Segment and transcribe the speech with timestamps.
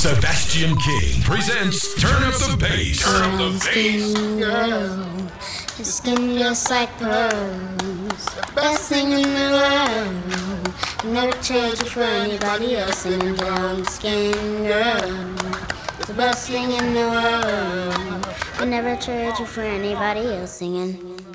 [0.00, 3.04] Sebastian King presents Turn Up the Bass.
[3.04, 4.14] Turn Up the Bass.
[4.14, 4.96] Girl,
[5.76, 8.26] your skin just like pearls.
[8.54, 11.12] Best thing in the world.
[11.12, 13.04] Never trade you for anybody else.
[13.04, 14.32] And brown skin
[14.64, 15.34] girl.
[16.06, 18.26] The best thing in the world.
[18.58, 21.29] I never trade you for anybody else singing.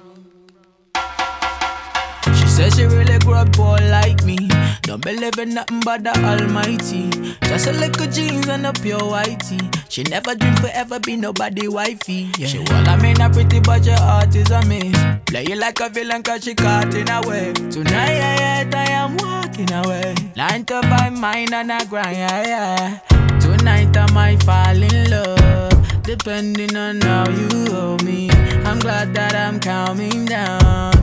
[2.56, 4.38] Says she really grew up poor like me.
[4.84, 7.10] Don't believe in nothing but the Almighty.
[7.50, 9.60] Just a little jeans and a pure whitey.
[9.90, 12.32] She never dreamed forever be nobody wifey.
[12.38, 12.48] Yeah.
[12.48, 14.96] She well, I mean, a pretty but your heart is a miss.
[15.26, 17.52] Play you like a villain cause she caught in a way.
[17.52, 20.16] Tonight, yeah, I am walking away.
[20.38, 23.38] Nine to five, mine and a grind, yeah, yeah.
[23.40, 26.04] Tonight I might fall in love.
[26.04, 28.30] Depending on how you hold me.
[28.64, 30.95] I'm glad that I'm calming down.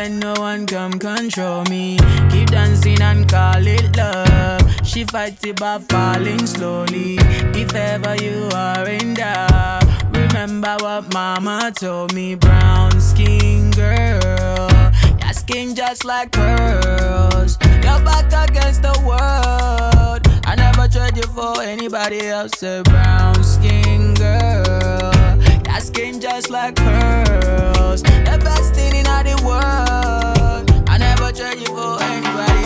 [0.00, 1.98] Let no one come control me.
[2.30, 4.62] Keep dancing and call it love.
[4.82, 7.18] She fights it by falling slowly.
[7.52, 12.34] If ever you are in doubt, remember what mama told me.
[12.34, 14.70] Brown skin girl,
[15.20, 17.58] your skin just like pearls.
[17.84, 20.22] Your back against the world.
[20.46, 22.62] I never trade you for anybody else.
[22.62, 25.12] A brown skin girl.
[25.64, 27.79] That skin just like pearls.
[29.22, 32.60] I never you for anybody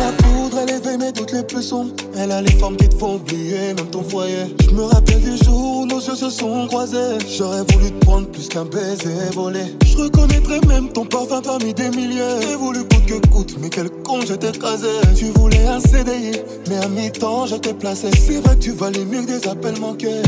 [0.00, 1.92] la foudre, elle éveille mes doutes les plus sombres.
[2.16, 4.54] Elle a les formes qui te font oublier, même ton foyer.
[4.64, 7.18] Je me rappelle du jour où nos yeux se sont croisés.
[7.28, 9.76] J'aurais voulu te prendre plus qu'un baiser volé.
[9.84, 12.40] Je reconnaîtrais même ton parfum parmi des milliers.
[12.42, 14.88] J'ai voulu coûte que coûte, mais quel con je écrasé.
[15.16, 18.10] Tu voulais un CDI, mais à mi-temps je t'ai placé.
[18.12, 20.22] C'est vrai que tu valais mieux que des appels manqués.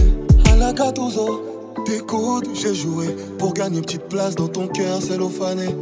[0.53, 1.43] À la Gattuso,
[1.85, 5.75] t'écoutes, j'ai joué pour gagner une petite place dans ton cœur cellophané.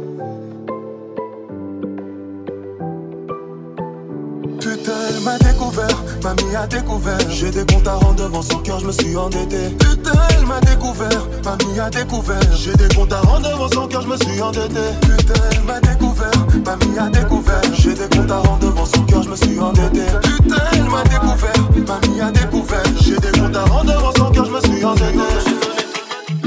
[4.59, 7.17] Putain, elle m'a découvert, mamie a découvert.
[7.29, 9.69] J'ai des comptes à rendre devant son cœur, je me suis endetté.
[9.79, 12.55] Putain, elle m'a découvert, mamie a découvert.
[12.55, 14.79] J'ai des comptes à rendre devant son cœur, je me suis endetté.
[15.01, 16.31] Putain, elle m'a découvert,
[16.65, 17.61] mamie a découvert.
[17.73, 20.05] J'ai des comptes à rendre devant son cœur, je me suis endetté.
[20.23, 22.83] Putain, elle m'a découvert, mamie a découvert.
[23.01, 25.70] J'ai des comptes à rendre devant son cœur, je me suis endetté.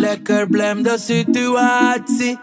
[0.04, 2.38] Lekker blem de situatie.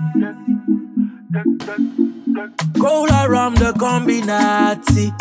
[2.77, 5.13] Cola rum de combinatie.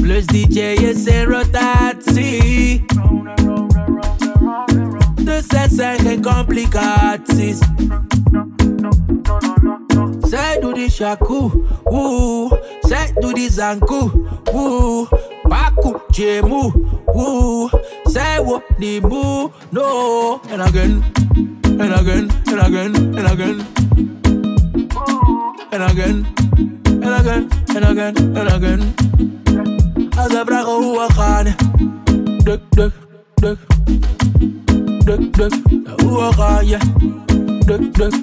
[0.00, 2.84] Plus DJ in rotatie.
[5.14, 7.58] Dus het zijn geen complicaties.
[10.20, 11.50] Zij doet die shaku,
[11.84, 12.60] woe.
[12.80, 14.10] Zij doet die zanku,
[14.52, 15.08] woe.
[15.50, 16.72] Baku, jemu,
[17.06, 17.70] woe.
[18.04, 20.40] Zij wordt die moe, no.
[20.50, 21.02] And again,
[21.78, 23.66] and again, and again, and again.
[25.70, 26.26] And again,
[27.02, 28.94] and again, and again, and again.
[30.16, 31.54] Als ze vragen hoe we gaan,
[32.44, 32.92] duk, duk,
[33.34, 33.58] duk.
[35.04, 35.52] Duk, duk,
[36.02, 36.78] hoe we gaan, ja.
[37.66, 38.14] Duk, duk.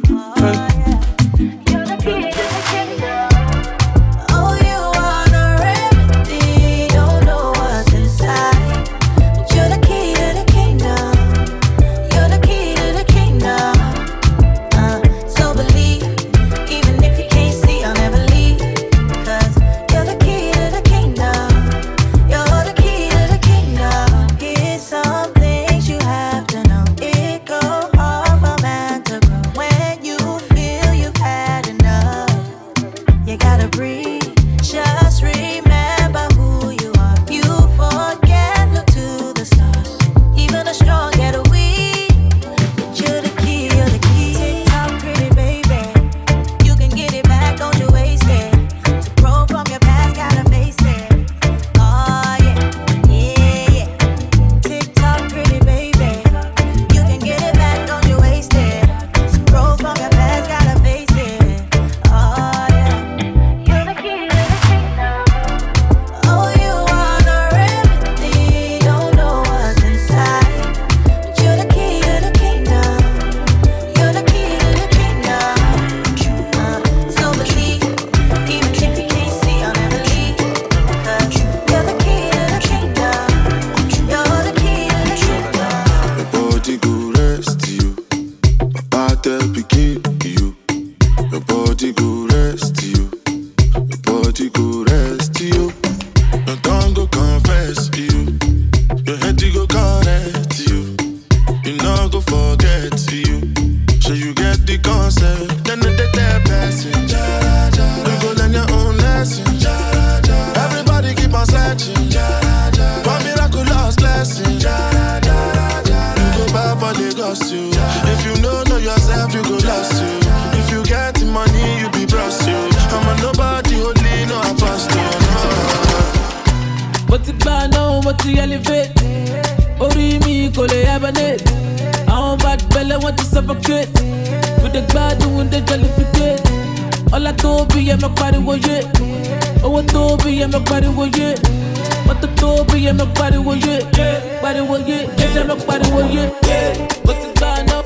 [142.68, 144.42] be in my body will you, yeah.
[144.42, 145.42] Body will you, yeah.
[145.42, 146.88] In my body will you, yeah.
[147.04, 147.86] What's it buying up?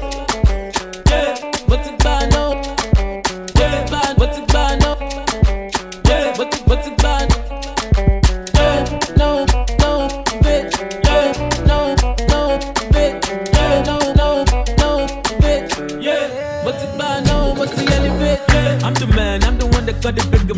[1.07, 1.35] Yeah.
[1.67, 2.65] What's it buying up?
[3.55, 4.15] Yeah.
[4.15, 4.99] What's it buying up?
[6.05, 6.37] Yeah.
[6.37, 7.41] What's it, what's it buying up?
[18.83, 20.55] I'm the man, I'm the one that got the bigger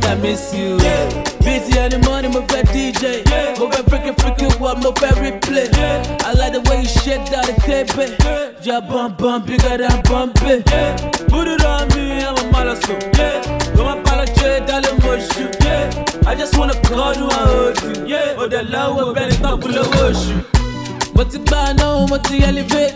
[0.00, 0.76] to I miss you.
[0.78, 1.08] Yeah,
[1.40, 3.24] busy in the morning, my fat DJ.
[3.28, 5.68] Yeah, my fat freaking freaking what my favorite play.
[5.72, 7.90] Yeah, I like the way you shake that the cape.
[8.64, 10.68] Yeah, bump bump bigger than bump it.
[10.70, 10.96] Yeah,
[11.28, 12.94] put it on me, I'm a malasso.
[13.18, 13.40] Yeah,
[13.74, 15.48] don't apologize, darling, mush you.
[15.60, 15.90] Yeah,
[16.26, 18.06] I just wanna call you, I hold you.
[18.06, 20.44] Yeah, oh the love will it up, full of you.
[21.16, 22.92] mo ti gbà náà mo ti elevate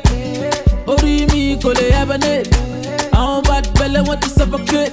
[0.93, 2.51] orí mi kò lè hibernate
[3.17, 4.93] àwọn bad belle wọn ti suffocate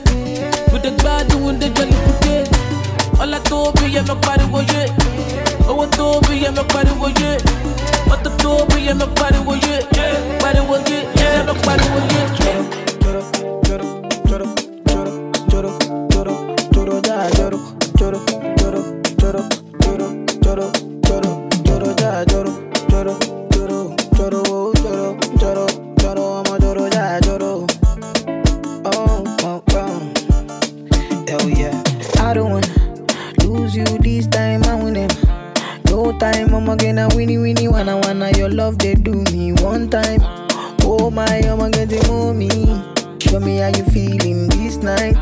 [0.84, 2.52] dey gbádùn mo dey jollificate
[3.22, 4.82] ọlá tó bí yẹ mọ pariwo yé
[5.70, 7.30] owó tó bí yẹ mọ pariwo yé
[8.10, 9.76] mọ́tò tó bí yẹ mọ pariwo yé
[10.42, 12.87] pariwo yé yẹ mọ pariwo yé.
[39.48, 40.20] Me one time.
[40.84, 42.50] Oh my, I'm getting mommy.
[43.20, 45.16] Show me how you feeling this night.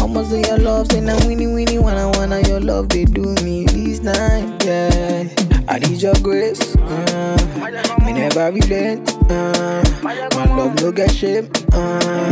[0.00, 4.00] Almost your love, say now winnie winnie wanna wanna your love they do me this
[4.00, 4.64] night.
[4.64, 5.28] Yeah,
[5.68, 6.74] I need your grace.
[6.76, 9.14] Uh, me never relent.
[9.30, 10.14] Uh, my
[10.56, 11.50] love no get shame.
[11.72, 12.30] Uh,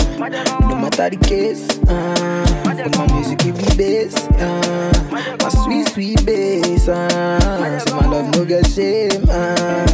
[0.68, 1.78] no matter the case.
[1.88, 4.14] Uh, but my music give me bass.
[4.38, 4.92] Uh,
[5.40, 6.88] my sweet sweet bass.
[6.88, 9.24] Uh, so my love no get shame.
[9.28, 9.86] Uh,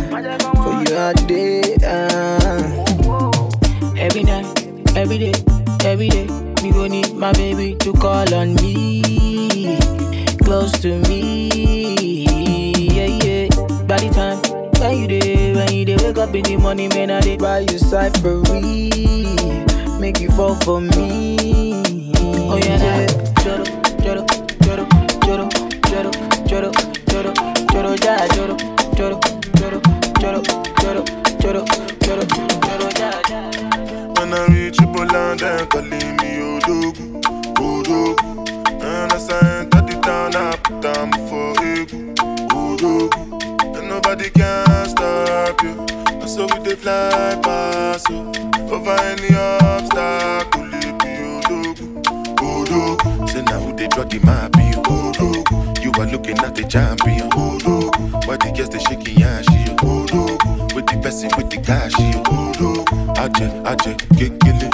[0.62, 1.76] for you all day.
[1.84, 2.84] Uh,
[3.96, 4.44] Every night,
[4.96, 5.32] every day,
[5.84, 6.26] every day,
[6.62, 9.78] me gon' need my baby to call on me,
[10.42, 12.24] close to me,
[12.76, 13.48] yeah yeah.
[13.86, 14.38] By the time
[14.80, 17.60] when you day, when you day, wake up in the morning, man, I dey buy
[17.60, 21.83] you side for real, make you fall for me.
[22.46, 23.06] Oh yeah, yeah.
[23.42, 23.64] Joro,
[24.02, 24.24] joro,
[24.64, 24.86] joro,
[25.24, 25.48] joro,
[25.88, 26.10] joro,
[26.46, 26.70] joro,
[27.08, 27.32] joro,
[27.72, 28.56] joro, yeah, joro,
[28.96, 29.20] joro,
[29.58, 29.80] joro,
[30.20, 30.42] joro,
[30.80, 31.04] joro,
[31.40, 31.64] joro,
[32.00, 32.24] joro,
[32.64, 33.50] joro, yeah.
[34.16, 37.20] When I reach Poland, then calling me Odogwu,
[37.56, 38.44] Odogwu.
[38.82, 39.14] And I
[39.60, 42.14] enter the town, I put down for Egu,
[42.50, 43.76] Odogwu.
[43.76, 45.84] And nobody can stop you.
[46.20, 48.30] And so we dey fly past you.
[48.70, 50.43] Over any obstacle,
[53.94, 54.18] Draw the
[55.82, 57.30] you are looking at the champion.
[58.26, 60.74] Why the girls they shaking yashi, Odogwu.
[60.74, 62.84] With the person with the cash, Odogwu.
[63.16, 64.68] Aje, aje, kekele.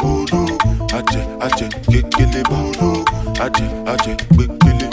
[0.96, 3.04] Aje, aje, kekele, Odogwu.
[3.40, 4.88] Aje, aje, kekele.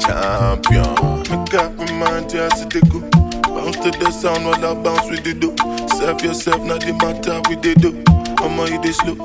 [0.00, 0.94] Champion,
[1.30, 3.00] make up my mind, yeah, see they go.
[3.42, 5.54] Bounce to the sound while I bounce with the do.
[5.98, 8.04] Serve yourself, not the matter with the do.
[8.44, 9.16] I'ma this slow,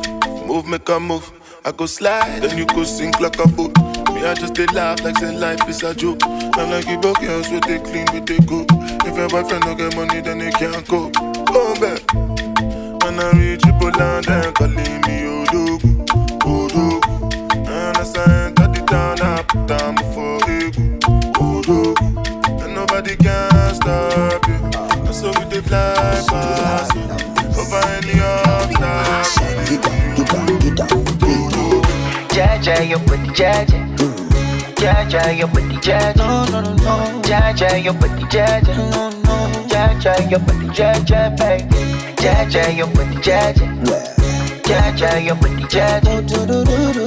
[0.48, 1.32] move, make a move.
[1.66, 3.78] I go slide, then you go sink like a boat.
[4.14, 6.20] Me, I just they laugh like say life is a joke.
[6.24, 8.66] I'm like you broke girls with they clean, with they go.
[9.08, 11.10] If your boyfriend don't get money, then they can't go.
[11.10, 12.02] Go back.
[13.04, 16.06] When I reach Poland, then calling me Odogwu,
[16.40, 17.02] Odogwu.
[17.56, 18.00] And I
[18.46, 21.00] enter the town, I put down for Egu,
[21.34, 22.62] Odogwu.
[22.62, 24.56] And nobody can stop you.
[25.08, 27.04] And so we dey fly past you.
[27.58, 29.94] Over any obstacle.
[32.64, 33.98] Jaja, your booty, Jaja.
[34.76, 36.16] Jaja, your booty, Jaja.
[36.16, 37.22] No, no, no, no.
[37.24, 38.78] Jaja, your booty, Jaja.
[38.92, 39.68] No, no.
[39.68, 41.66] Jaja, your booty, Jaja, baby.
[42.16, 43.68] Jaja, your booty, Jaja.
[44.64, 46.22] Jaja, your booty, Jaja.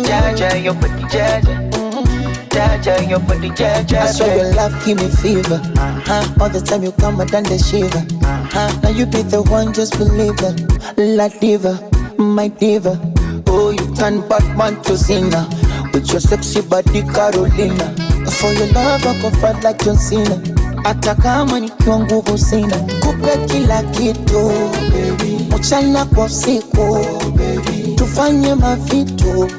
[0.05, 1.67] Jaja, your booty, Jaja.
[2.51, 3.99] Jaja, your body, Jaja.
[4.01, 5.61] I swear your love give me fever.
[5.77, 6.43] Uh-huh.
[6.43, 7.99] All the time you come, I done the shiver.
[8.27, 8.81] Uh-huh.
[8.83, 10.97] Now you be the one, just believe it.
[10.97, 11.79] La diva,
[12.17, 12.99] my diva.
[13.99, 15.49] Turn Batman to Cena.
[15.93, 17.95] With your sexy body, Carolina.
[18.31, 20.41] For your love, I go fight like John Cena.
[20.85, 24.53] Hata kama nikiwa nguvu sina, kupe kila kitu
[25.59, 27.07] mchana kwa usiku,
[27.97, 29.51] tufanye mavitu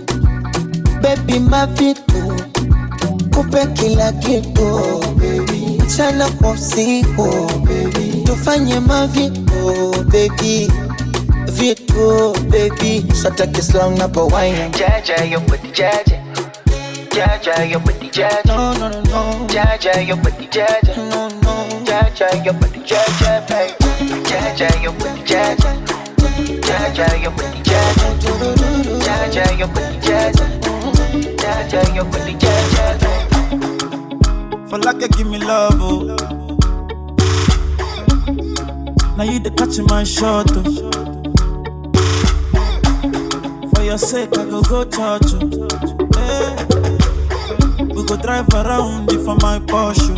[1.02, 2.34] baby, mavitu.
[3.36, 4.80] Kupe kila kitu
[5.86, 7.52] mchana kwa usiku,
[8.24, 10.72] tufanye mavitu baby,
[11.58, 16.18] vitu baby, sataki slang na pawaina Jaja, your body, Jaja.
[17.10, 18.46] Jaja, your body, Jaja.
[18.46, 20.96] no no no no Jaja, your body, Jaja.
[20.98, 21.54] no no
[21.86, 23.76] Jaja, your body, Jaja, babe.
[24.30, 25.72] Jaja, your body, Jaja.
[26.62, 28.08] Jaja, your body, Jaja.
[29.06, 30.46] Jaja, your body, Jaja.
[31.42, 34.70] Jaja, your body, Jaja, babe.
[34.70, 36.16] For like you give me love, oh.
[39.18, 41.07] Now you the catch my shot, oh.
[43.88, 45.68] Your sake, I go go church, oh.
[46.14, 46.56] Hey.
[47.86, 50.14] We go drive around you for my Porsche.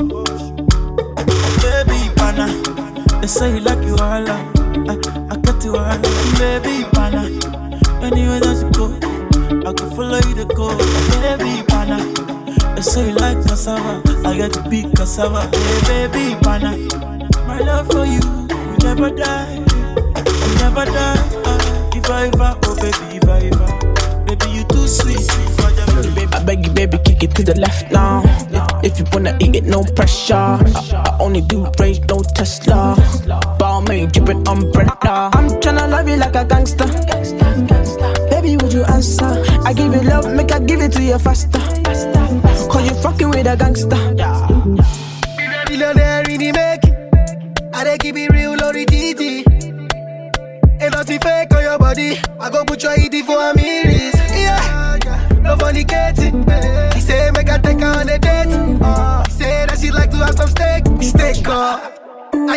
[1.61, 2.47] Baby, pana.
[3.21, 4.41] They say you like you all, I,
[5.29, 5.99] I got you all.
[6.39, 7.29] Baby, pana.
[8.01, 8.85] Anywhere that you go,
[9.69, 10.75] I can follow you to go.
[11.21, 11.97] Baby, pana.
[12.75, 15.41] They say you like cassava, I get to be cassava.
[15.85, 16.75] Hey, baby, pana.
[17.45, 21.41] My love for you, will never die, will never die.
[21.45, 23.08] Uh, if I ever, oh baby,
[24.89, 25.29] sweet.
[26.34, 28.24] I beg you, baby, kick it to the left now.
[28.84, 30.34] If you wanna eat it, no pressure.
[30.36, 30.60] I,
[31.05, 32.96] I only do range, no Tesla.
[33.60, 35.29] Balmain dripping umbrella.
[35.34, 36.86] I'm tryna love you like a gangster.
[38.29, 39.43] Baby, would you answer?
[39.65, 41.60] I give you love, make I give it to you faster.
[42.69, 43.98] Cause you fucking with a gangster.
[45.67, 47.74] Billionaire in the making.
[47.74, 49.46] I dey keep it real, Lori TT.
[50.81, 52.17] Ain't nothing fake on your body.
[52.39, 53.53] I go put your ED for a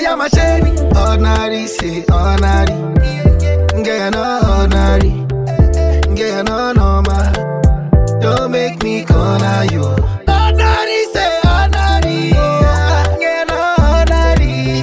[0.06, 0.70] am a shady.
[0.98, 2.74] Ordinary, say ordinary.
[3.86, 5.12] You know ordinary.
[6.18, 7.32] You know normal.
[8.20, 9.84] Don't make me corner you.
[9.84, 12.30] Ordinary, say ordinary.
[13.24, 14.82] You know ordinary.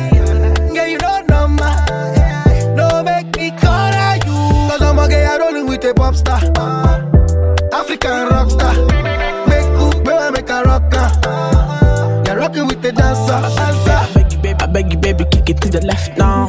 [0.74, 1.76] Girl, you know normal.
[2.76, 4.38] Don't make me corner you.
[4.82, 6.42] I'm a gay, I rolling with a pop star.
[7.74, 8.74] African rock star.
[9.48, 11.10] Make cook, boy, make a rocker.
[12.26, 13.42] You're rocking with the dancer.
[13.56, 13.99] dancer.
[15.50, 16.48] It to the left now.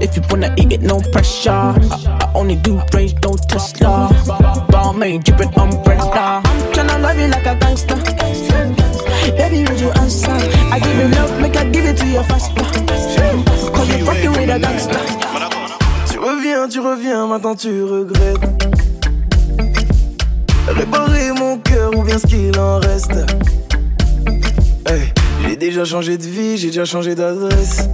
[0.00, 1.50] If, you wanna eat it, no pressure.
[1.50, 1.76] I,
[2.20, 4.08] I only do range, no Tesla.
[4.68, 6.42] Balmain dripping umbrella.
[6.44, 7.96] I'm tryna love you like a gangster.
[9.36, 10.32] Baby, would you answer?
[10.74, 12.54] I give you love, make I give it to you faster.
[13.70, 14.98] Cause you fucking with a gangster.
[16.10, 18.42] Tu reviens, tu reviens, maintenant tu regrettes.
[20.68, 23.24] Réparer mon cœur ou bien ce qu'il en reste.
[24.86, 25.12] Hey,
[25.46, 27.88] j'ai déjà changé de vie, j'ai déjà changé d'adresse.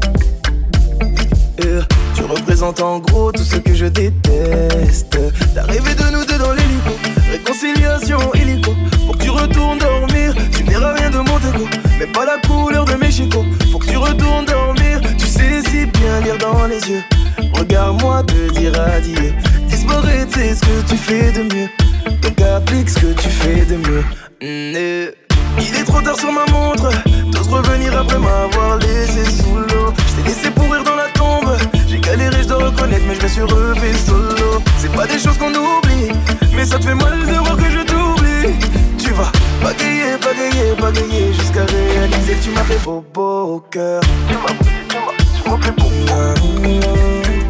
[1.58, 1.82] Yeah,
[2.14, 5.18] tu représentes en gros tout ce que je déteste.
[5.56, 6.92] L'arrivée de nous deux dans l'hélico,
[7.32, 8.74] réconciliation illico.
[9.06, 11.66] Faut que tu retournes dormir, tu verras rien de mon dégo.
[11.98, 13.44] Mais pas la couleur de mes chicots.
[13.72, 17.02] Faut que tu retournes dormir, tu sais si bien lire dans les yeux.
[17.54, 19.34] Regarde-moi te dire adieu.
[19.66, 21.68] Disparaître, c'est ce que tu fais de mieux.
[22.22, 24.04] Donc applique ce que tu fais de mieux.
[24.40, 25.14] Mm, eh.
[25.60, 26.88] Il est trop tard sur ma montre.
[27.32, 29.92] T'oses revenir après m'avoir laissé sous l'eau.
[29.96, 31.08] Je t'ai laissé pourrir dans la
[33.08, 34.62] mais je me suis refait solo.
[34.76, 36.12] C'est pas des choses qu'on oublie,
[36.54, 38.54] mais ça te fait mal de voir que je t'oublie.
[38.98, 44.02] Tu vas bagayer, bagayer, bagayer jusqu'à réaliser tu m'as fait bobo au cœur.
[44.28, 44.54] Tu m'as
[45.42, 45.88] tu m'as, fait bobo.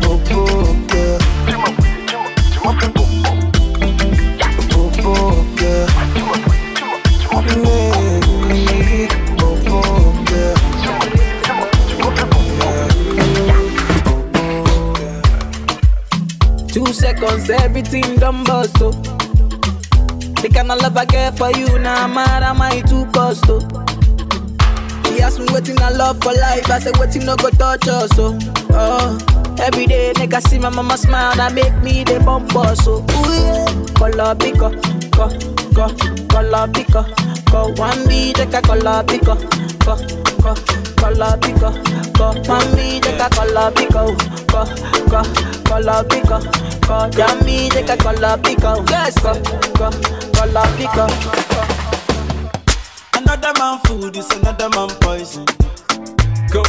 [0.01, 1.19] Bobo au cœur.
[1.49, 1.73] Tu m'as
[2.53, 3.08] tu m'as, fait bobo.
[17.19, 18.91] Seconds, everything done bust, oh.
[20.43, 23.45] The kind of love I get for you, now I'm mad, am I too cost,
[23.49, 23.61] oh.
[25.11, 28.11] He asked me waiting I love for life, I said waiting no go touch us,
[28.19, 28.39] oh.
[28.71, 29.19] oh.
[29.61, 33.01] Every day, nigga see my mama smile, that make me the bump us, oh.
[33.01, 33.95] Ooh, yeah.
[33.95, 34.71] Color pico,
[35.19, 35.29] co,
[35.75, 35.87] co,
[36.29, 37.05] color pico,
[37.51, 37.63] co.
[37.83, 39.35] One B, take a color pico,
[39.85, 39.97] co,
[40.43, 40.55] co,
[40.97, 41.73] color pico,
[42.17, 42.27] co.
[42.47, 44.15] One B, take a color pico,
[44.47, 44.65] co,
[45.11, 45.23] co,
[45.69, 46.39] color pico,
[46.87, 47.11] co.
[47.11, 49.33] Take a color pico, yes, co,
[49.77, 49.91] co,
[50.39, 51.07] color pico,
[53.17, 55.45] another man food, it's another man poison.
[56.53, 56.63] Go,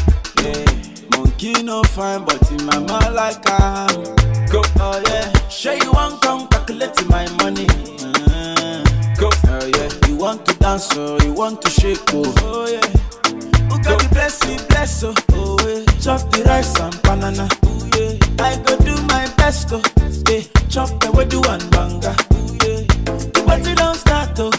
[0.43, 0.65] yeah.
[1.15, 4.03] Monkey no fine, but in my mind like I am.
[4.51, 5.31] Go, oh yeah.
[5.49, 7.67] Sure you want come calculate my money.
[10.29, 12.85] Want to dance, oh, you want to shake, oh, oh yeah.
[13.69, 15.83] Who got the blessing, bless, oh, oh yeah.
[15.99, 18.45] Chop the rice and banana, oh yeah.
[18.45, 19.81] I go do my best, oh,
[20.29, 20.41] yeah.
[20.69, 22.85] Chop the wedu and banga, oh yeah.
[23.33, 24.51] The party don't start, oh.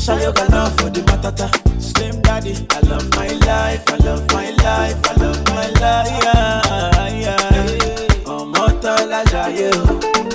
[0.00, 1.48] Shayo got love for the matata.
[1.78, 6.24] Slim daddy, I love my life, I love my life, I love my life.
[6.24, 8.32] Yeah, yeah.
[8.36, 9.82] Ọmọ tọ́lá jayé o.
[9.82, 10.00] Oh.
[10.00, 10.25] Go.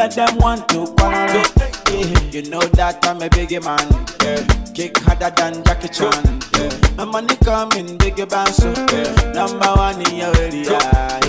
[0.00, 1.44] Of them want to quarrel.
[1.90, 2.30] Yeah.
[2.30, 3.86] You know that I'm a biggie man.
[4.22, 4.40] Yeah.
[4.72, 6.40] Kick harder than Jackie Chan.
[6.56, 6.96] Yeah.
[6.96, 9.32] My money coming, band so yeah.
[9.32, 10.70] Number one in your area.
[10.70, 11.20] Yeah.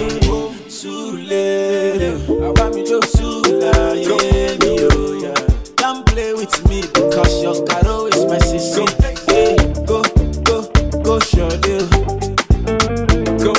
[0.71, 1.33] Sule,
[2.29, 5.33] I want me to Sula, yeah, me oh.
[5.75, 8.85] Don't play with me because your caro is my sister.
[9.27, 9.55] Yeah.
[9.85, 10.01] Go,
[10.43, 10.63] go,
[11.03, 11.87] go, show deal.
[13.37, 13.53] Go,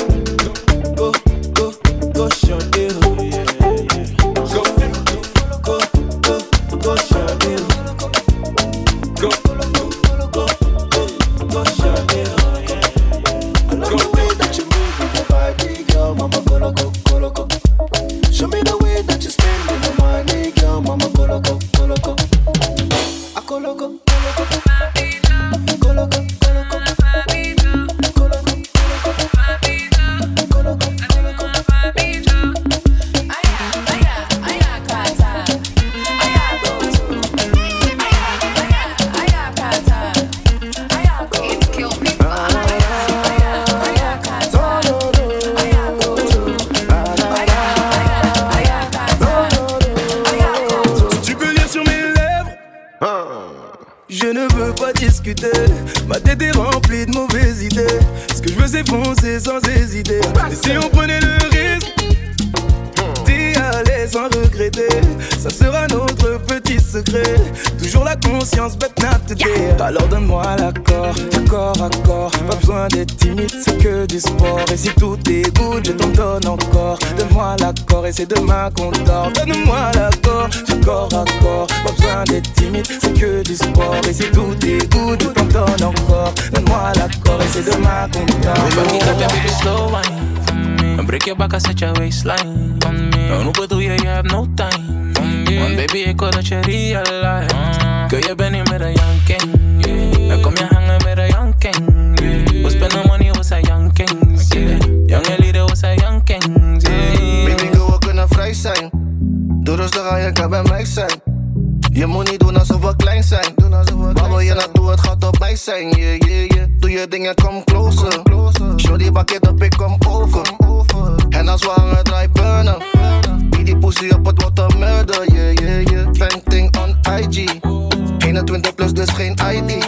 [129.13, 129.87] geen ID.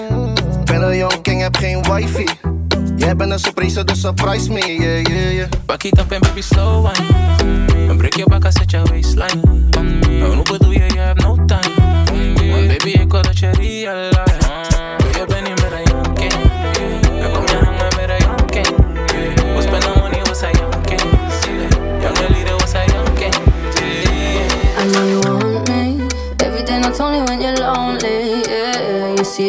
[0.64, 2.26] Ben een young king, heb geen wifi.
[2.96, 4.60] Jij bent een surprise, dus surprise me.
[4.60, 5.48] Yeah, yeah, yeah.
[5.66, 7.90] Back it up and baby slow wine me.
[7.90, 10.20] And break your back, I set your waistline me.
[10.20, 11.72] No, no, do you, you have no time.
[12.54, 14.75] One baby, ik wil dat je realize.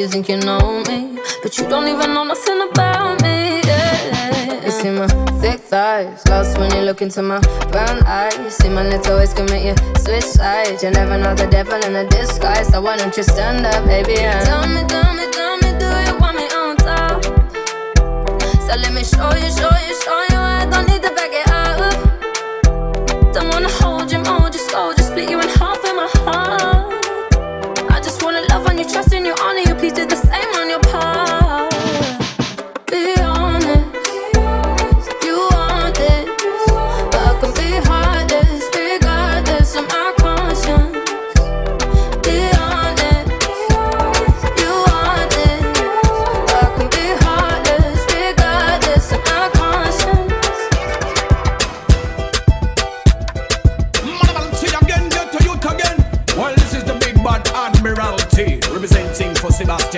[0.07, 3.61] You think you know me, but you don't even know nothing about me.
[3.67, 5.09] Yeah, you see my
[5.41, 7.41] thick thighs, lost when you look into my
[7.73, 8.39] brown eyes.
[8.39, 10.85] You see my little ways make you switch sides.
[10.85, 14.19] You never know the devil in a disguise, so why don't you stand up, baby?
[14.19, 17.25] And tell me, tell me, tell me, do you want me on top?
[18.63, 20.39] So let me show you, show you, show you.
[20.39, 23.35] I don't need to back it up.
[23.35, 25.76] Don't wanna hold you, mold you, slow, just split you in half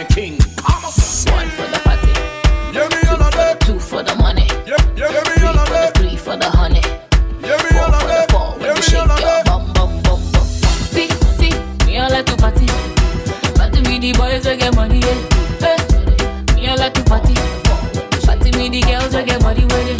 [0.05, 0.33] party king.
[1.35, 2.13] One for the party.
[2.73, 4.47] Me Two for the money.
[4.67, 5.91] Yeah, yeah, me.
[5.95, 6.83] Three for the honey.
[7.43, 7.49] Me.
[7.49, 10.45] Four for the four when you shake your bum bum bum bum.
[10.93, 11.09] See,
[11.39, 11.53] see,
[11.87, 12.67] me all like to party.
[13.57, 15.01] Party with the boys we get money.
[15.01, 15.19] Yeah.
[15.65, 17.35] Hey, me all like to party.
[18.27, 19.98] Party with the girls we get money with.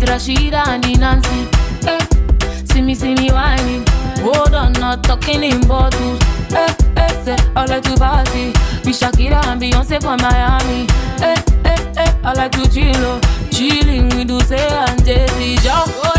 [0.00, 1.48] With Rashida and Nancy.
[1.84, 3.84] Hey, eh, see me, see me whining.
[4.20, 6.22] Hold on, not talking in bottles.
[6.48, 8.48] Hey, hey, say I like to party
[8.84, 10.86] with Shakira and Beyonce from Miami.
[11.18, 13.20] Hey, hey, hey, I like to chill, oh.
[13.50, 15.56] chilling with Dulce and Jay-Z.
[15.62, 16.17] Just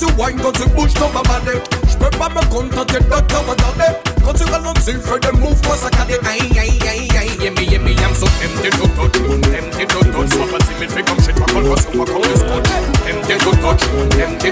[0.00, 0.52] tu ton
[1.88, 3.04] J'peux pas me contenter de
[4.24, 5.20] Quand tu fais
[6.26, 7.48] Aïe, aïe, aïe, aïe,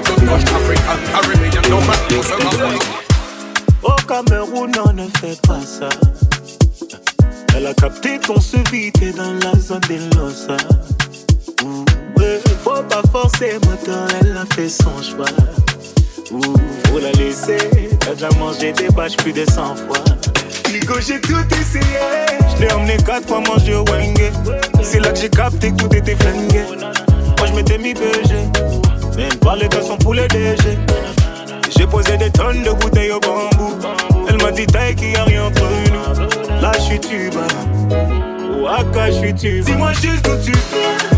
[0.01, 0.25] comme
[2.11, 2.51] no sera
[3.83, 5.89] Au Cameroun, on ne fait pas ça.
[7.57, 10.57] Elle a capté se vit t'es dans la zone des Losa.
[11.59, 15.27] Faut pas forcer, moteur, elle a fait son choix.
[16.31, 16.41] Ouh,
[16.87, 17.59] faut la laisser,
[18.01, 20.05] t'as déjà mangé des bâches plus de 100 fois.
[20.71, 21.85] Ligo, j'ai tout essayé.
[22.55, 24.31] Je l'ai emmené quatre fois manger au Wenge.
[24.83, 26.17] C'est là que j'ai capté que tout était.
[27.39, 28.35] Moi, je m'étais mis BG.
[29.17, 30.79] Même gars sont pour les DG.
[31.77, 33.75] J'ai posé des tonnes de bouteilles au bambou.
[34.29, 36.61] Elle m'a dit taille qu'il y a rien entre nous.
[36.61, 37.47] Là, je suis tuba.
[38.61, 39.65] Waka, je suis tuba?
[39.65, 41.18] Dis-moi juste d'où tu viens.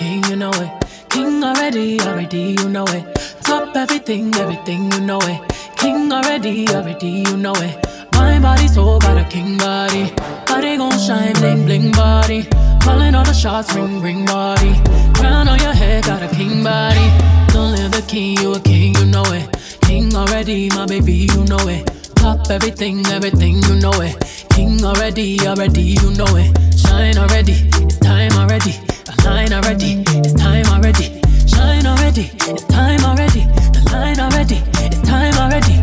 [0.00, 0.70] King, you know it.
[1.10, 3.04] King already, already, you know it.
[3.42, 5.40] Top everything, everything, you know it.
[5.76, 7.74] King already, already, you know it.
[8.14, 10.04] My body so got a king body.
[10.46, 12.40] Body gon' shine, bling, bling body.
[12.84, 14.72] Calling all the shots, ring, ring body.
[15.18, 17.06] Crown on your head, got a king body.
[17.52, 19.46] Don't live the king, you a king, you know it.
[19.82, 21.84] King already, my baby, you know it.
[22.14, 24.16] Top everything, everything, you know it.
[24.50, 26.50] King already, already, you know it.
[26.78, 28.89] Shine already, it's time already.
[29.18, 31.20] The line already, it's time already.
[31.46, 33.44] Shine already, it's time already.
[33.74, 35.76] The line already, it's time already.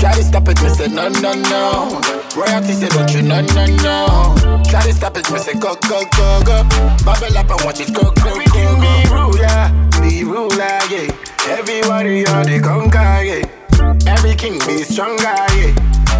[0.00, 2.00] Try to stop it, me say no, no, no.
[2.36, 4.62] Royalty say don't you, no, no, no.
[4.68, 6.62] Try to stop it, me say go, go, go, go.
[7.04, 8.80] Bubble up and watch it go, go, go, go.
[8.80, 9.60] Be ruler,
[10.02, 11.08] be ruler, yeah.
[11.48, 14.12] Everybody are the conquer, yeah.
[14.12, 15.72] Every king be stronger, yeah.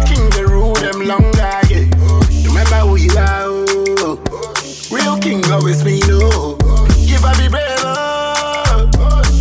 [0.07, 1.85] King the rule them longer, yeah.
[2.47, 3.65] Remember who you are, oh.
[3.65, 3.68] Real
[5.21, 6.55] King always me know.
[7.05, 8.89] Give I be brave up.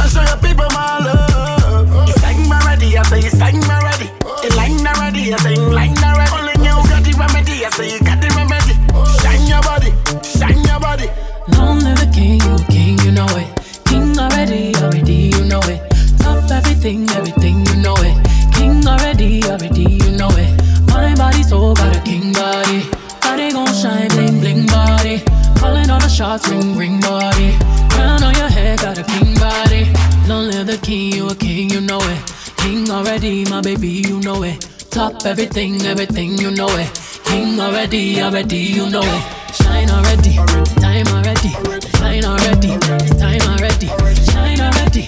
[0.00, 2.08] I show your people my love.
[2.08, 4.10] It's like my ready, I say it's like my ready.
[4.42, 6.32] You like my ready, I say you like my ready.
[6.34, 8.74] Only you got the remedy, I say you got the remedy.
[9.22, 9.92] Shine your body,
[10.26, 11.06] shine your body.
[11.52, 13.48] No, I'm never king, you king, you know it.
[13.84, 15.80] King already, already, you know it.
[16.18, 18.16] Top everything, everything, you know it.
[18.52, 20.50] King already, already, you know it.
[20.88, 22.97] My body's so got a king body
[23.38, 25.22] body gon' shine, bling bling body.
[25.58, 27.56] Calling all the shots, ring ring body.
[27.90, 29.84] Crown on your head, got a king body.
[30.26, 32.20] Don't live the king, you a king, you know it.
[32.58, 34.60] King already, my baby, you know it.
[34.90, 36.90] Top everything, everything, you know it.
[37.24, 39.22] King already, already, you know it.
[39.54, 40.34] Shine already,
[40.82, 41.52] time already.
[41.98, 42.72] Shine already,
[43.22, 43.88] time already.
[44.30, 45.07] Shine already.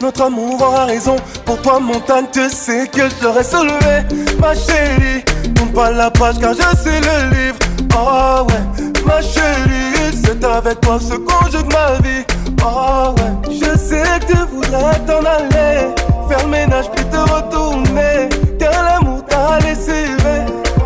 [0.00, 4.02] Notre amour aura raison, pour toi montagne, tu sais que je l'aurais soulevé.
[4.38, 5.22] Ma chérie,
[5.54, 7.58] tourne pas la page car je suis le livre.
[7.96, 12.24] Oh ouais, ma chérie, c'est avec toi que se conjugue ma vie.
[12.62, 15.94] Oh ouais, je sais que tu voudrais t'en aller,
[16.28, 18.28] faire ménage puis te retourner.
[18.58, 20.06] Car l'amour t'a laissé,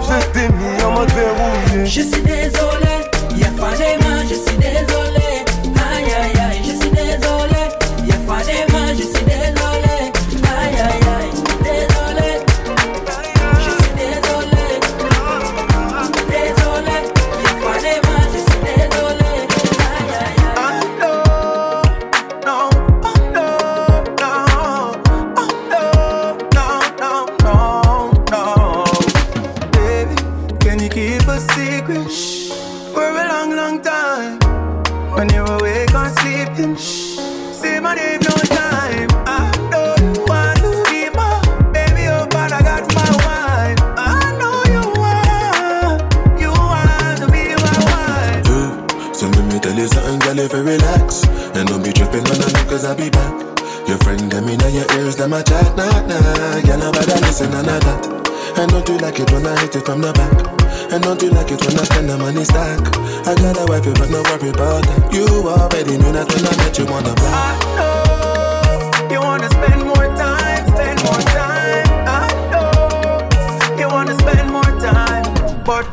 [0.03, 1.87] je t'ai mis en mode verrouillé.
[1.87, 2.95] Je suis désolé,
[3.37, 3.75] y'a pas
[59.89, 60.93] from the back.
[60.93, 62.79] And don't you like it when I spend the money stack?
[63.27, 65.09] I got a wife, but no worry about that.
[65.15, 67.33] You already knew that when I met you on the block.
[67.33, 71.89] I know You wanna spend more time, spend more time.
[72.05, 75.25] I know you wanna spend more time,
[75.65, 75.85] but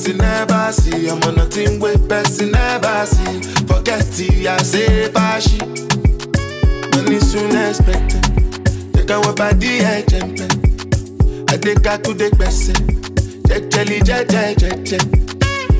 [0.00, 3.40] person never see, I'm ọmọ nothing wey person never see.
[3.68, 5.58] Forget it, I say fàṣì.
[6.94, 8.24] Money soon expected,
[8.94, 10.48] jẹ́ káwọn bá dí ẹ̀jẹ̀ ń pẹ́.
[11.52, 12.76] Adéka dé gbẹ̀sẹ̀,
[13.48, 15.02] jẹ́jẹ́lì jẹ́jẹ́ jẹ́jẹ́.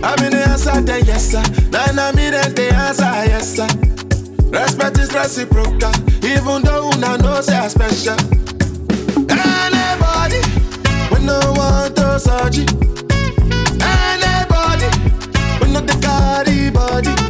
[0.02, 1.42] I'm in the answer, yes sir.
[1.72, 3.68] Then I'm in the answer, yes sir.
[4.52, 5.92] Respect is reciprocal,
[6.24, 8.16] even though una know say I special.
[9.28, 10.40] Anybody,
[11.10, 12.99] we no want to search it.
[13.82, 14.88] Anybody,
[15.60, 17.29] we no the carry body.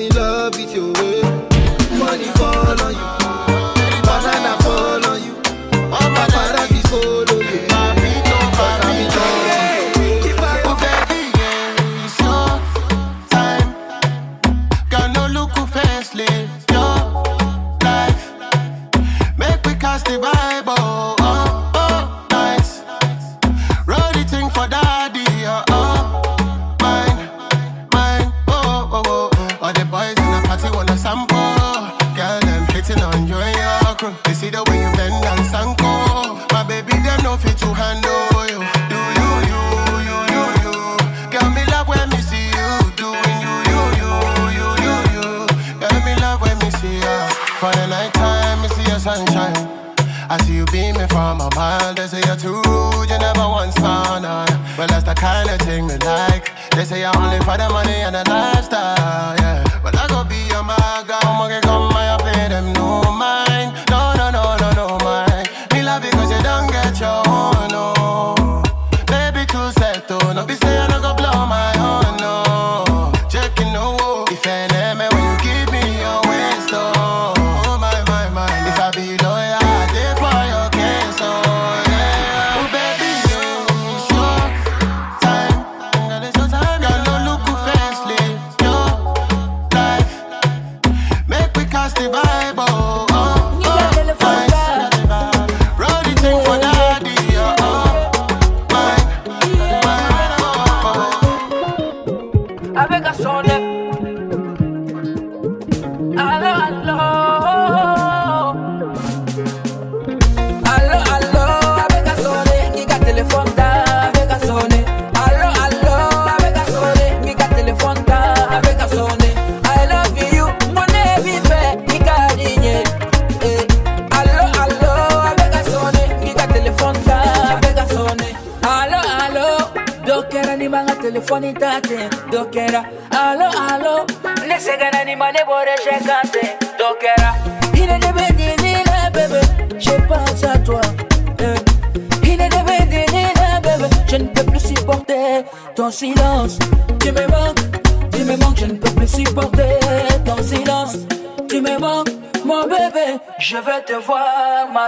[0.00, 1.07] I'm love with you.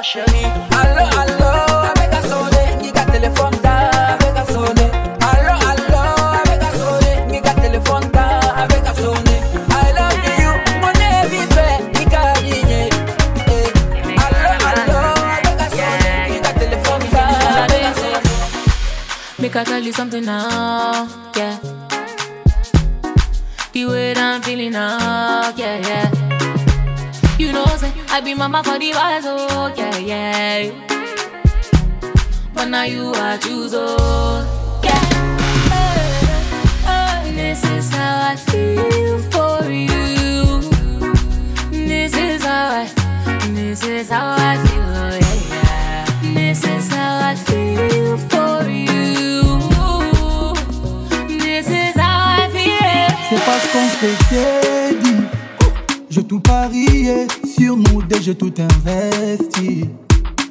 [0.02, 0.46] Chérie.
[0.72, 1.52] Allo, allo,
[1.90, 3.76] avec un sonné, qui a téléphone, ta,
[4.14, 4.90] avec un sonné.
[5.20, 6.02] Allo, allo,
[6.40, 8.26] avec un sonné, qui a téléphone, ta,
[8.62, 9.36] avec un sonné.
[9.70, 11.22] I love you, mon nez
[11.56, 12.88] fait, qui a digné.
[13.46, 13.68] Eh.
[14.24, 15.00] Allo, allo,
[15.36, 17.24] avec un sonné, qui a téléphone, ta,
[17.62, 18.20] avec un sonné.
[19.38, 21.06] Make I tell you something now,
[21.36, 21.58] yeah.
[23.72, 26.10] The way that I'm feeling now, yeah, yeah.
[27.38, 29.19] You know, say I be mama for the wise,
[54.00, 55.22] s'était dit
[56.10, 59.84] Je tout parié sur nous dès j'ai tout investi.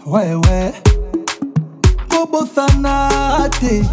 [0.06, 0.74] Ouais ouais.
[2.10, 3.84] Kobo Sanate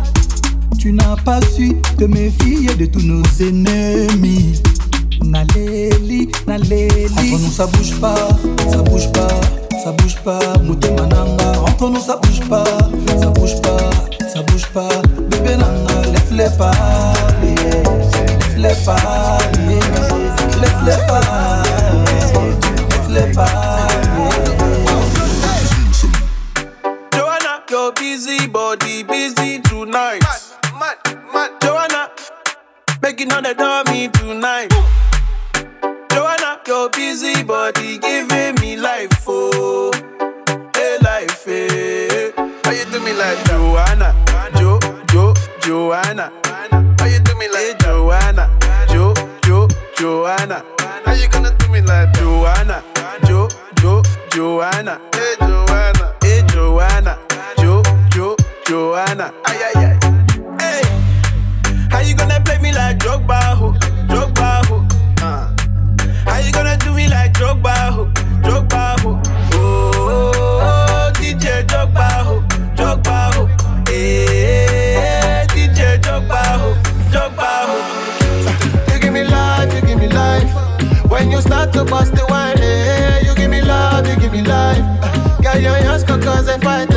[0.78, 4.62] Tu n'as pas su te méfier de tous nos ennemis.
[5.24, 8.28] Naleli, Naleli Entre nous ça bouge pas,
[8.70, 9.40] ça bouge pas,
[9.82, 10.58] ça bouge pas.
[10.62, 12.64] Mouté mananga Entre nous ça bouge pas,
[13.18, 13.90] ça bouge pas,
[14.32, 14.88] ça bouge pas.
[15.30, 18.05] Bébé nana, laisse-les parler
[27.12, 30.22] Joanna, your busy body busy tonight.
[31.62, 32.10] Joanna,
[33.02, 34.72] making all the dummy tonight.
[36.10, 39.92] Joanna, your busy body giving me life, oh,
[40.74, 42.32] hey life, hey.
[42.64, 44.14] How you do me like Joanna,
[44.56, 44.78] Jo,
[45.12, 46.45] Jo, Joanna?
[47.38, 48.50] me like hey, Joanna,
[48.88, 49.14] Jo,
[49.44, 50.64] Jo, Joanna.
[51.04, 52.82] How you gonna do me like Joanna,
[53.26, 53.48] Jo,
[53.80, 55.00] Jo, Joanna.
[55.14, 57.18] Hey Joanna, hey Joanna,
[57.58, 59.32] Jo, Jo, Joanna.
[59.44, 59.98] Ay ay ay.
[60.60, 60.82] Hey,
[61.90, 63.72] how you gonna play me like Drogba, ho,
[64.08, 64.86] Drogba, ho?
[65.20, 65.50] Uh.
[66.24, 68.06] How you gonna do me like Drogba, ho,
[68.42, 69.20] Drogba, ho?
[69.52, 69.95] Oh.
[81.16, 84.42] When you start to bust the wine, hey, you give me love, you give me
[84.42, 84.84] life.
[85.42, 86.95] Got your hands cooked cause I fight.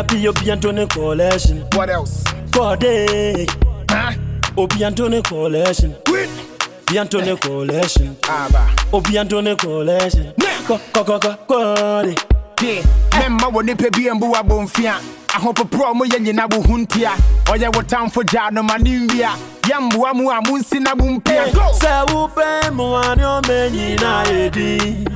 [0.00, 1.58] Olabi Obi Antony collection.
[1.74, 2.24] What else?
[2.52, 3.46] Kode.
[3.90, 4.12] Huh?
[4.56, 5.94] Obi Antony collection.
[6.06, 6.28] Queen.
[6.88, 8.16] Obi Antony collection.
[8.24, 8.66] Aba.
[8.94, 10.32] Obi Antony collection.
[10.66, 12.16] Ko ko ko ko kode.
[12.62, 12.82] Yeah.
[13.20, 14.96] Mema woni pe bi mbu abomfia.
[15.34, 17.12] ahopoprɔ mo yɛ nyina bo ho ntia
[17.46, 19.30] ɔyɛ wo tamfo gyaa no ma ne nwia
[19.62, 21.46] yɛmboa mu a monsi na bo mpia
[21.78, 25.06] sɛ wopɛ mmoa ne ɔma nyina yɛdi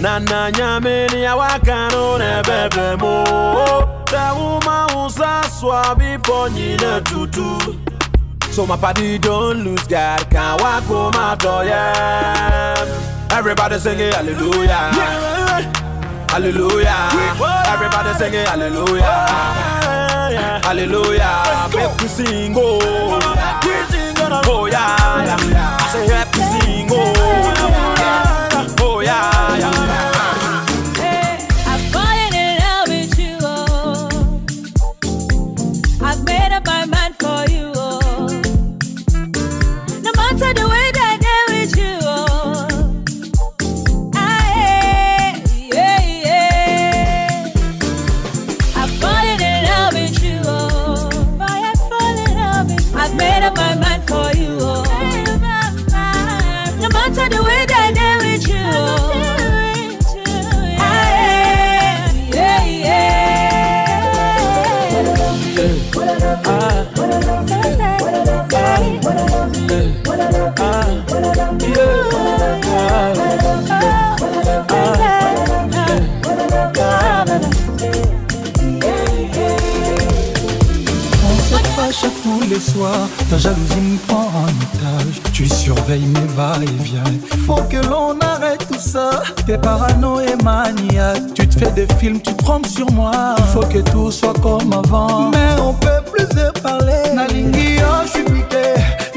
[0.00, 7.56] na na nyame nea waka no na ɛbɛbrɛ mo Trauma usa swabi ponyina tutu.
[8.50, 12.76] So my party don't lose God can't walk home out yeah.
[13.30, 14.92] Everybody sing it hallelujah.
[16.28, 17.08] Hallelujah.
[17.72, 19.02] Everybody sing it hallelujah.
[20.62, 21.22] Hallelujah.
[21.22, 22.80] Happy we sing oh.
[24.44, 25.76] Oh yeah, yeah.
[25.88, 27.12] Say happy sing oh.
[27.96, 28.76] Yeah.
[28.78, 30.11] Oh yeah, yeah.
[83.42, 85.20] Jalousie me prend en otage.
[85.32, 87.02] Tu surveilles mes va-et-vient.
[87.46, 89.22] Faut que l'on arrête tout ça.
[89.46, 91.34] T'es parano et maniaque.
[91.34, 93.34] Tu te fais des films, tu trompes sur moi.
[93.52, 95.30] Faut que tout soit comme avant.
[95.30, 97.02] Mais on peut plus se parler.
[97.14, 98.66] Nalingi, oh, je suis piqué.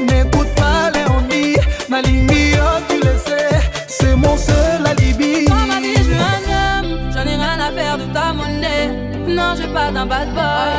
[0.00, 1.56] N'écoute pas les on dit.
[1.88, 3.60] Nalingi, oh, tu le sais.
[3.86, 5.46] C'est mon seul alibi.
[5.46, 8.88] Dans ma vie, je veux un homme, j'en ai rien à faire de ta monnaie.
[9.28, 10.76] Non, veux pas d'un bad boy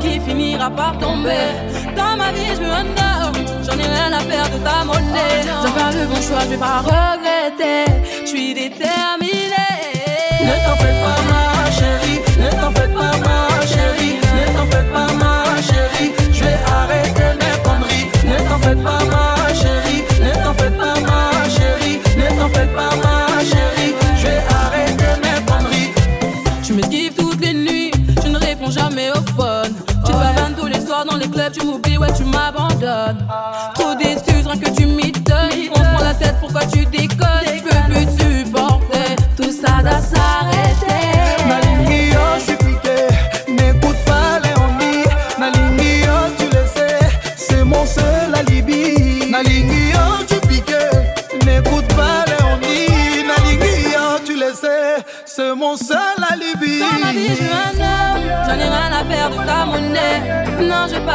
[0.00, 1.52] qui finira par tomber.
[2.26, 5.42] Ma vie, je j'en ai rien à faire de ta monnaie.
[5.42, 7.84] Je vais faire le bon choix, je vais pas regretter.
[8.22, 9.52] Je suis déterminée.
[10.42, 11.55] Ne t'en fais pas, ma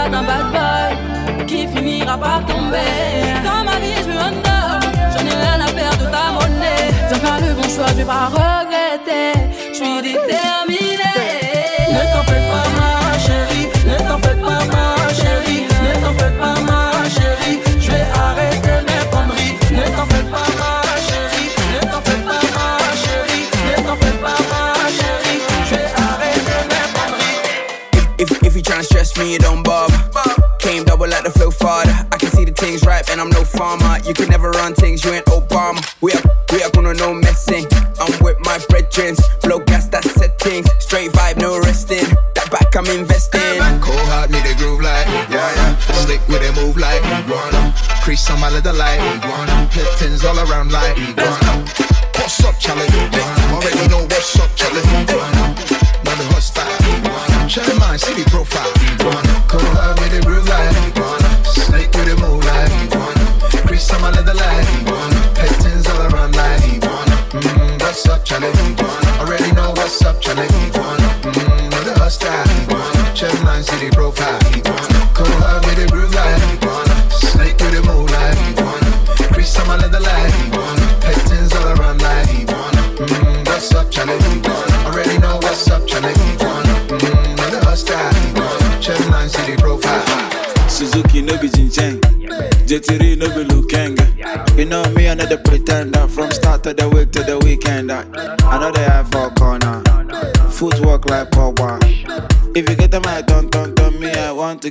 [0.02, 2.78] pas d'un bad boy qui finira par tomber.
[3.44, 4.82] Dans ma vie, je un homme,
[5.14, 6.88] j'en ai rien à faire de ta monnaie.
[7.10, 9.34] Je vais faire le bon choix, je vais pas regretter.
[9.70, 11.18] Je suis déterminée.
[11.96, 13.68] Ne t'en fais pas, ma chérie.
[13.90, 14.86] Ne t'en fais pas, ma
[15.20, 15.64] chérie.
[15.86, 16.82] Ne t'en fais pas, ma
[17.16, 17.60] chérie.
[17.80, 19.56] Je vais arrêter mes conneries.
[19.78, 20.74] Ne t'en fais pas, ma
[21.08, 21.50] chérie.
[21.74, 22.70] Ne t'en fais pas, ma
[23.04, 23.46] chérie.
[23.68, 24.64] Ne t'en fais pas, ma
[24.98, 25.42] chérie.
[25.68, 27.40] Je vais arrêter mes conneries.
[28.20, 29.61] If, if you tryna stress me, it don't
[34.12, 35.80] You can never run things, you ain't Obama.
[36.02, 37.64] We up, we up on a no messing.
[37.96, 40.68] I'm with my brethren, blow gas that settings.
[40.84, 42.04] Straight vibe, no resting.
[42.36, 43.64] That back I'm investing.
[43.80, 45.80] Cold heart, me the groove like, yeah, yeah.
[46.04, 47.72] Slick with it, move like, iguana.
[48.04, 49.70] Crease on my leather like, iguana.
[49.72, 51.64] Pit things all around like, iguana.
[52.20, 52.92] What's up, Charlie?
[52.92, 53.56] Iguana.
[53.56, 54.84] Already know what's up, Charlie.
[54.92, 55.56] Iguana.
[56.04, 57.48] Know the hot style, iguana.
[57.48, 58.76] Check mine, see the profile,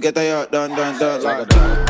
[0.01, 1.23] to get a yacht done, done, done.
[1.23, 1.90] Like Sheep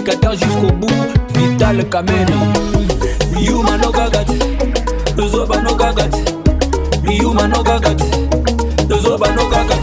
[0.00, 0.88] Cicateur jusqu'au bout,
[1.34, 2.32] Vital Kameni.
[3.38, 4.38] Yuma no gagati,
[5.14, 6.24] Dozoba no gagati.
[7.04, 8.04] Yuma no gagati,
[8.88, 9.79] Dozoba no gagati.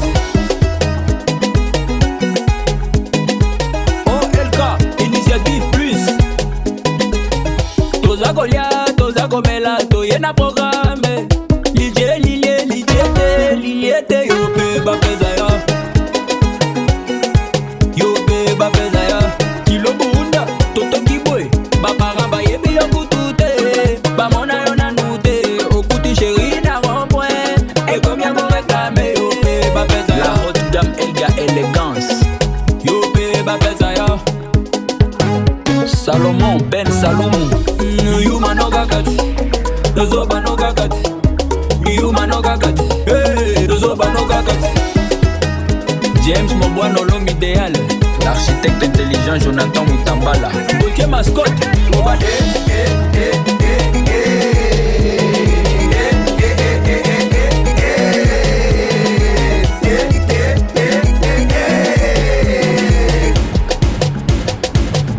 [49.00, 50.50] Intelligent Jonathan Mutambala.
[50.80, 51.52] Gauthier mascotte.
[51.98, 52.26] Obade.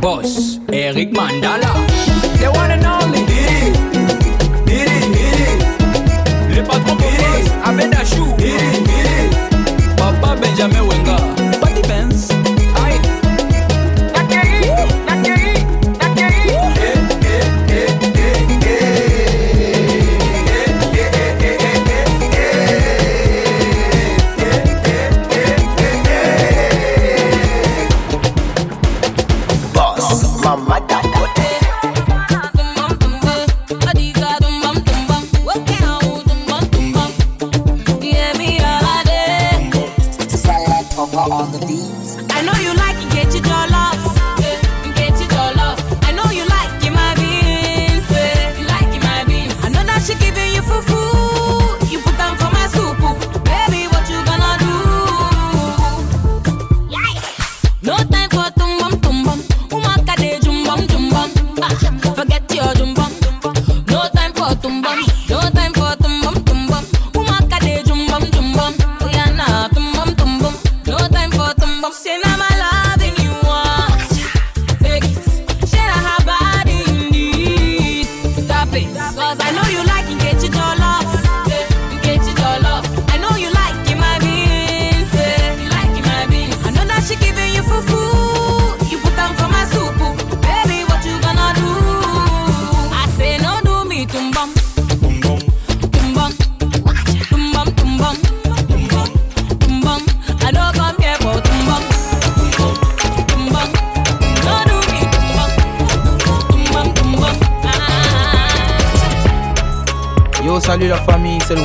[0.01, 1.78] Boss, Eric Mandala.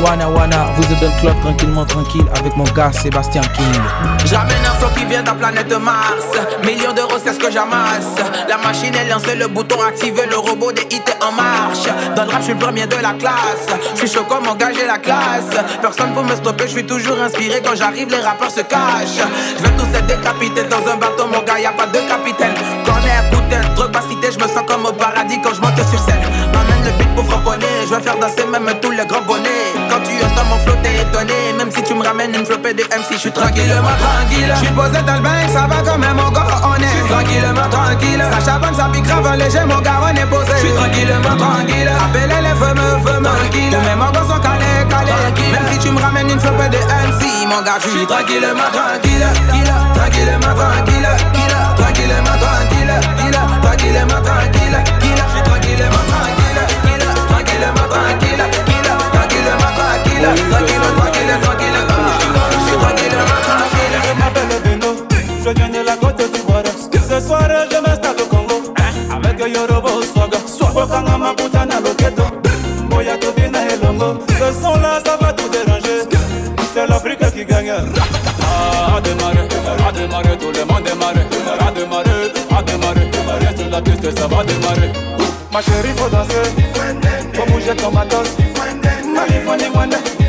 [0.03, 0.67] Wana Wana.
[0.75, 3.81] Vous êtes dans le club tranquillement tranquille avec mon gars Sébastien King.
[4.25, 6.25] J'amène un flow qui vient de la planète Mars.
[6.63, 8.15] Millions d'euros, c'est ce que j'amasse.
[8.49, 11.87] La machine est lancée, le bouton activé, le robot des hits est en marche.
[12.15, 13.67] Dans le rap, je suis le premier de la classe.
[13.93, 14.43] Je suis chaud comme
[14.75, 15.51] j'ai la classe.
[15.81, 17.61] Personne pour me stopper, je suis toujours inspiré.
[17.63, 19.23] Quand j'arrive, les rappeurs se cachent.
[19.57, 22.82] Je vais tous être décapités dans un bateau, mon gars, y a pas de capitaine.
[23.93, 26.17] Je me sens comme au paradis quand je monte sur scène.
[26.53, 29.69] M'amène le beat pour franconner, je vais faire danser même tous les grands bonnets.
[29.89, 31.53] Quand tu entends mon flow, t'es étonné.
[31.57, 34.49] Même si tu me ramènes une flopée de MC, je suis tranquillement tranquille.
[34.49, 36.87] Je suis posé dans le bain, ça va quand même, mon gars, on est.
[36.87, 38.23] J'suis tranquillement tranquille.
[38.31, 40.53] Ça chabonne, ça pique grave léger, mon gars, on est posé.
[40.57, 41.91] Je suis tranquillement tranquille.
[41.93, 43.73] Appelez les fameux, fameux, tranquille.
[43.77, 45.51] Tous mes morts sont calés, calés.
[45.53, 49.27] Même si tu me ramènes une flopée de MC, mon gars, je suis tranquillement tranquille.
[49.93, 49.93] Tranquillement tranquille.
[49.93, 51.09] Tranquillement tranquille.
[51.77, 53.52] Tranquillement tranquille.
[53.93, 56.61] Je suis tranquillement tranquille.
[57.29, 58.43] Tranquillement tranquille.
[59.13, 60.27] Tranquillement tranquille.
[60.49, 61.79] Tranquille, tranquille, tranquille.
[62.51, 63.97] Je suis tranquillement tranquille.
[64.03, 64.91] Je m'appelle Beno,
[65.43, 66.63] je viens de la côte d'Ivoire.
[66.91, 68.57] Ce soir, je m'installe au Congo
[69.11, 70.33] avec Yorobo Swag.
[70.73, 72.23] Bokanga Maputana Loketo,
[72.89, 74.17] Boya Tobina et Longo.
[74.27, 75.99] Ce son-là, ça va tout déranger.
[76.73, 77.73] C'est l'Afrique qui gagne.
[78.41, 79.47] Ah, à démarrer,
[79.87, 80.65] à démarrer, tout le
[83.73, 84.91] la piste, ça va démarrer.
[85.51, 86.45] Ma chérie, faut danser.
[87.33, 88.29] Faut bouger ton matos.
[89.47, 90.22] Mali,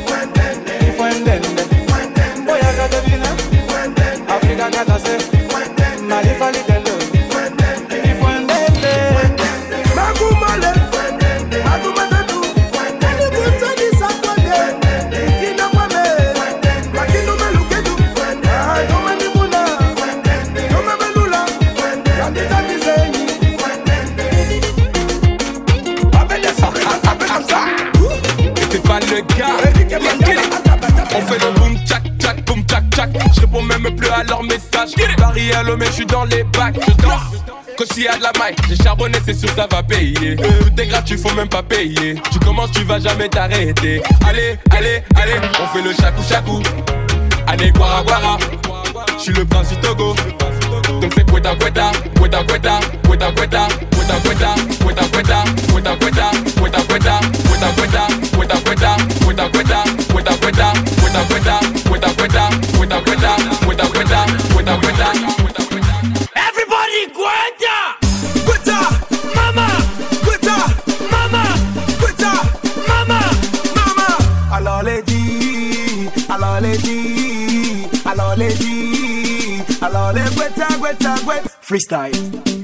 [34.14, 34.92] à leurs messages.
[35.16, 36.76] Paris à l'homme, je suis dans les bacs.
[36.86, 37.22] Je danse.
[37.92, 40.36] S'il a de la maille, j'ai charbonné, c'est sûr ça va payer.
[40.36, 42.14] Tout est gratuit, faut même pas payer.
[42.30, 44.00] Tu commences, tu vas jamais t'arrêter.
[44.26, 46.62] Allez, allez, allez, on fait le chacou chacou.
[47.46, 48.38] Allez, guara guara.
[49.18, 50.14] Je suis le prince du Togo.
[51.00, 53.68] Donc c'est Kweta Kweta, Kweta Kweta, Kweta Kweta,
[66.36, 67.78] Everybody quetta!
[68.46, 68.78] Quetta!
[69.34, 69.66] Mama!
[70.24, 70.56] Quetta!
[71.10, 71.42] Mama!
[72.00, 72.32] Quetta!
[72.88, 73.20] Mama!
[73.74, 74.08] Mama!
[74.52, 80.24] Alors les dits, alors les dits, alors les dits, alors les.
[81.66, 82.63] Freestyle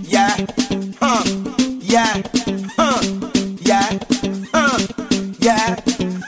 [1.91, 2.23] yeah,
[2.79, 3.01] huh,
[3.61, 3.99] yeah,
[4.55, 4.79] huh,
[5.41, 5.77] yeah,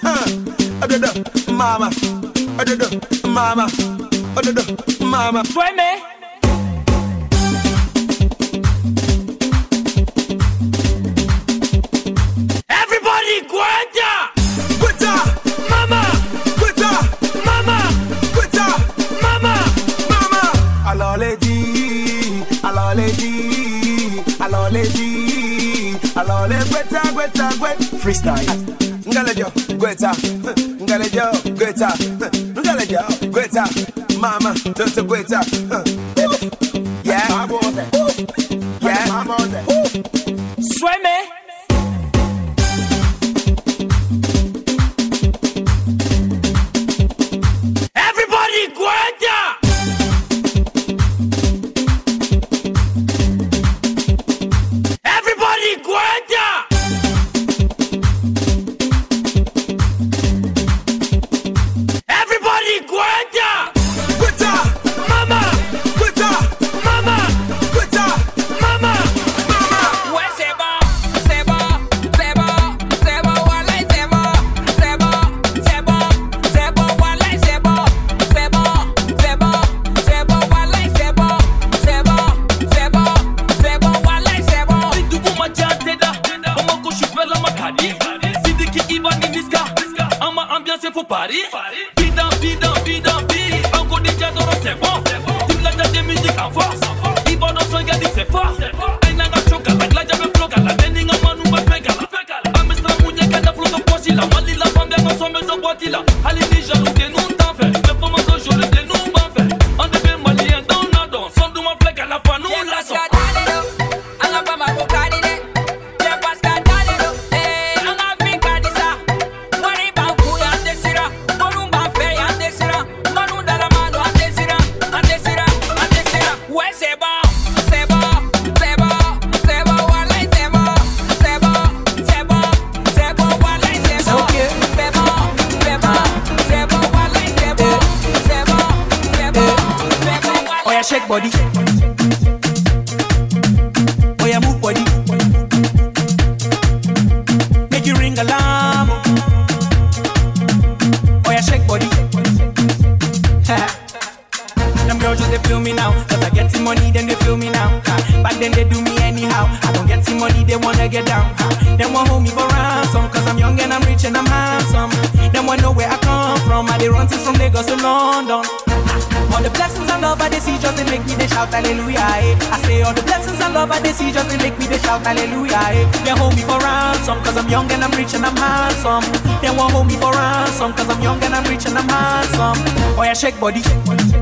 [0.02, 0.26] huh.
[0.82, 1.10] Adada,
[1.52, 1.88] mama,
[2.58, 2.88] adada,
[3.28, 3.66] mama,
[4.36, 4.64] adada,
[5.04, 5.44] mama.
[5.44, 6.02] Sueme.
[12.68, 14.10] Everybody, guanta.
[14.80, 15.12] Guanta,
[15.70, 16.00] mama.
[16.58, 16.90] Guanta,
[17.46, 17.76] mama.
[18.34, 18.66] Guanta,
[19.22, 19.54] mama.
[20.10, 20.42] Mama.
[20.90, 21.56] Aloledi,
[22.62, 23.32] aloledi,
[24.44, 25.11] aloledi.
[26.42, 28.46] Ole gweta gweta gwet freestyle.
[29.08, 29.46] Ngalejo
[29.78, 30.12] gweta,
[30.82, 31.22] ngalejo
[31.56, 31.92] gweta,
[32.58, 33.64] ngalejo gweta.
[34.20, 35.40] Mama, toto gweta.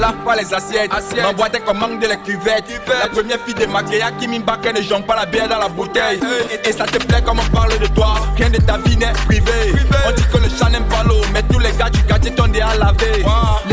[0.00, 0.92] lave pas les assiettes.
[0.92, 1.22] Assiette.
[1.22, 2.66] M'envoie tes commandes de les cuvettes.
[2.66, 3.02] Cuvette.
[3.02, 6.20] La première fille de Makéa qui m'imbarque ne jambe pas la bière dans la bouteille.
[6.50, 8.14] Et, et, ça te plaît comme on parle de toi.
[8.36, 9.74] Rien de ta vie n'est privé.
[10.06, 12.44] On dit que le chat n'aime pas l'eau, mais tous les gars du quartier t'ont
[12.44, 13.22] à laver.
[13.22, 13.69] Ouais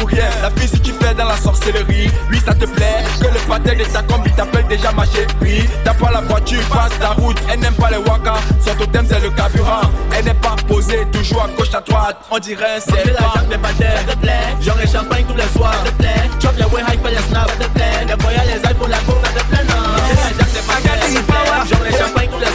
[0.00, 0.28] pour rien.
[0.42, 3.04] La fille qui fait dans la sorcellerie, lui ça te plaît.
[3.20, 5.68] Que le patin de ta combi t'appelle déjà ma chérie.
[5.84, 7.36] T'as pas la voiture, passe ta route.
[7.52, 8.34] Elle n'aime pas les waka,
[8.64, 9.82] son totem c'est le carburant.
[10.16, 12.16] Elle n'est pas posée, toujours à gauche, à droite.
[12.30, 14.56] On dirait c'est la jambe des patins, ça te plaît.
[14.60, 16.30] J'en ai champagne tous les soirs, ça te plaît.
[16.42, 18.06] Chop les way high, fais les snaps, ça te plaît.
[18.08, 19.74] Les voyages, les iPhones, la peau, ça te plaît, non?
[21.70, 22.49] J'en ai champagne tous les soirs